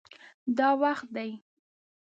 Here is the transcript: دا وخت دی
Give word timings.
دا 0.57 0.69
وخت 0.81 1.01
دی 1.15 1.31